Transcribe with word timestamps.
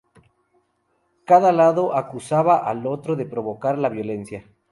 Cada 1.25 1.51
lado 1.51 1.95
acusaba 1.95 2.57
al 2.67 2.87
otro 2.87 3.15
de 3.15 3.27
provocar 3.27 3.77
la 3.77 3.89
violencia. 3.89 4.43